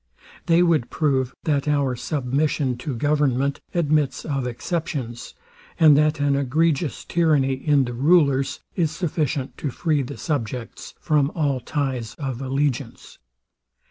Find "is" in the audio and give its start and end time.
8.75-8.89